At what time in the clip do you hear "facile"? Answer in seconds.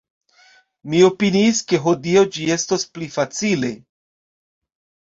3.21-3.73